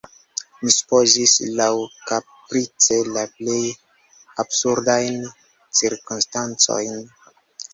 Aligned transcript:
Mi 0.61 0.71
supozis 0.75 1.33
laŭkaprice 1.59 2.97
la 3.17 3.27
plej 3.35 3.59
absurdajn 4.45 5.21
cirkonstancojn. 5.81 6.99